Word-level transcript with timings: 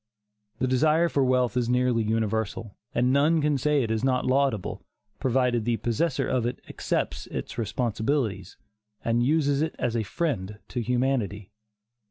The 0.57 0.65
desire 0.65 1.09
for 1.09 1.23
wealth 1.23 1.55
is 1.55 1.69
nearly 1.69 2.01
universal, 2.01 2.75
and 2.91 3.13
none 3.13 3.39
can 3.39 3.59
say 3.59 3.83
it 3.83 3.91
is 3.91 4.03
not 4.03 4.25
laudable, 4.25 4.83
provided 5.19 5.63
the 5.63 5.77
possessor 5.77 6.27
of 6.27 6.47
it 6.47 6.59
accepts 6.67 7.27
its 7.27 7.59
responsibilities, 7.59 8.57
and 9.05 9.21
uses 9.23 9.61
it 9.61 9.75
as 9.77 9.95
a 9.95 10.01
friend 10.01 10.57
to 10.69 10.81
humanity. 10.81 11.51